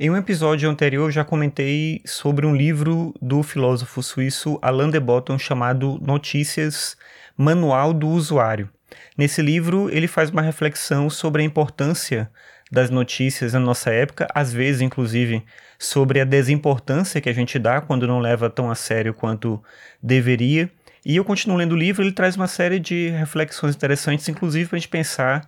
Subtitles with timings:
[0.00, 5.00] Em um episódio anterior, eu já comentei sobre um livro do filósofo suíço Alain de
[5.00, 6.96] Botton chamado Notícias
[7.36, 8.70] Manual do Usuário.
[9.16, 12.30] Nesse livro, ele faz uma reflexão sobre a importância
[12.70, 15.44] das notícias na nossa época, às vezes, inclusive,
[15.80, 19.60] sobre a desimportância que a gente dá quando não leva tão a sério quanto
[20.00, 20.70] deveria.
[21.04, 24.76] E eu continuo lendo o livro, ele traz uma série de reflexões interessantes, inclusive para
[24.76, 25.44] a gente pensar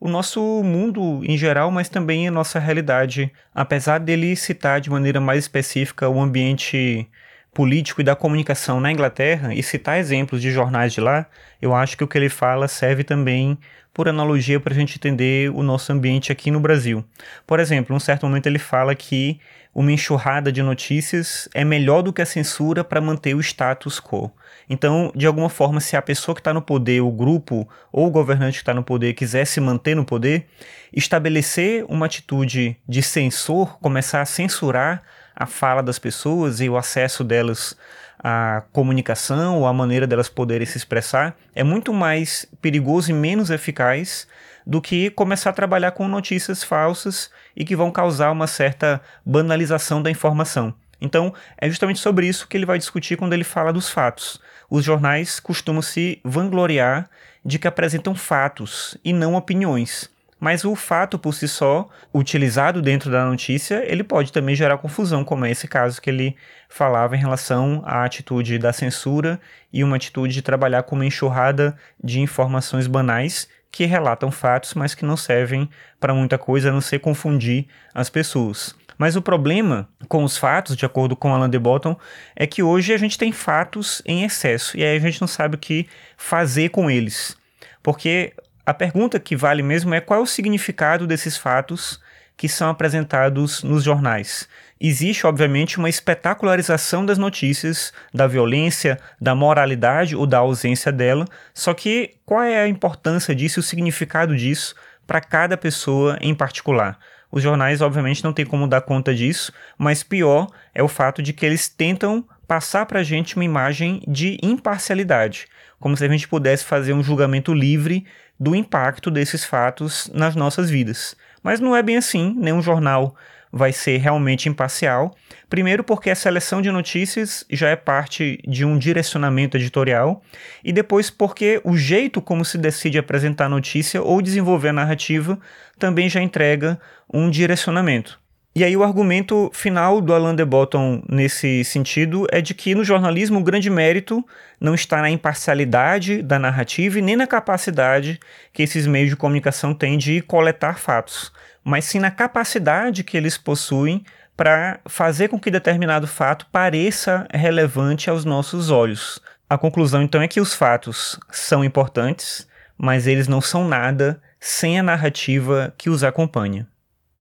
[0.00, 3.30] o nosso mundo em geral, mas também a nossa realidade.
[3.54, 7.06] Apesar dele citar de maneira mais específica o ambiente
[7.52, 11.26] político e da comunicação na Inglaterra e citar exemplos de jornais de lá,
[11.60, 13.58] eu acho que o que ele fala serve também
[13.92, 17.04] por analogia para a gente entender o nosso ambiente aqui no Brasil.
[17.46, 19.40] Por exemplo, em um certo momento ele fala que
[19.74, 24.32] uma enxurrada de notícias é melhor do que a censura para manter o status quo.
[24.68, 28.10] Então, de alguma forma, se a pessoa que está no poder, o grupo ou o
[28.10, 30.46] governante que está no poder quiser se manter no poder,
[30.92, 35.02] estabelecer uma atitude de censor, começar a censurar
[35.40, 37.74] a fala das pessoas e o acesso delas
[38.22, 43.48] à comunicação ou a maneira delas poderem se expressar é muito mais perigoso e menos
[43.48, 44.28] eficaz
[44.66, 50.02] do que começar a trabalhar com notícias falsas e que vão causar uma certa banalização
[50.02, 50.74] da informação.
[51.00, 54.38] Então, é justamente sobre isso que ele vai discutir quando ele fala dos fatos.
[54.68, 57.08] Os jornais costumam se vangloriar
[57.42, 60.10] de que apresentam fatos e não opiniões.
[60.40, 65.22] Mas o fato por si só, utilizado dentro da notícia, ele pode também gerar confusão,
[65.22, 66.34] como é esse caso que ele
[66.66, 69.38] falava em relação à atitude da censura
[69.70, 74.94] e uma atitude de trabalhar com uma enxurrada de informações banais que relatam fatos, mas
[74.94, 75.68] que não servem
[76.00, 78.74] para muita coisa a não ser confundir as pessoas.
[78.96, 81.96] Mas o problema com os fatos, de acordo com Alan de Botton,
[82.34, 85.54] é que hoje a gente tem fatos em excesso e aí a gente não sabe
[85.54, 87.36] o que fazer com eles.
[87.82, 88.34] Porque
[88.70, 92.00] a pergunta que vale mesmo é qual é o significado desses fatos
[92.36, 94.48] que são apresentados nos jornais.
[94.80, 101.74] Existe, obviamente, uma espetacularização das notícias, da violência, da moralidade ou da ausência dela, só
[101.74, 106.96] que qual é a importância disso, o significado disso para cada pessoa em particular?
[107.28, 111.32] Os jornais, obviamente, não têm como dar conta disso, mas pior é o fato de
[111.32, 115.46] que eles tentam passar para a gente uma imagem de imparcialidade,
[115.78, 118.04] como se a gente pudesse fazer um julgamento livre
[118.40, 121.14] do impacto desses fatos nas nossas vidas.
[121.44, 123.14] Mas não é bem assim, nenhum jornal
[123.52, 125.16] vai ser realmente imparcial.
[125.48, 130.20] Primeiro, porque a seleção de notícias já é parte de um direcionamento editorial,
[130.64, 135.38] e depois, porque o jeito como se decide apresentar a notícia ou desenvolver a narrativa
[135.78, 138.18] também já entrega um direcionamento.
[138.52, 142.82] E aí o argumento final do Alain de Botton nesse sentido é de que no
[142.82, 144.26] jornalismo o grande mérito
[144.60, 148.18] não está na imparcialidade da narrativa e nem na capacidade
[148.52, 153.38] que esses meios de comunicação têm de coletar fatos, mas sim na capacidade que eles
[153.38, 154.04] possuem
[154.36, 159.20] para fazer com que determinado fato pareça relevante aos nossos olhos.
[159.48, 164.76] A conclusão então é que os fatos são importantes, mas eles não são nada sem
[164.76, 166.66] a narrativa que os acompanha.